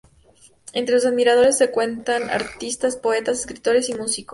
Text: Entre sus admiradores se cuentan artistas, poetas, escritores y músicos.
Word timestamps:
Entre 0.73 0.95
sus 0.99 1.05
admiradores 1.05 1.59
se 1.59 1.69
cuentan 1.69 2.31
artistas, 2.31 2.95
poetas, 2.97 3.41
escritores 3.41 3.87
y 3.89 3.93
músicos. 3.93 4.29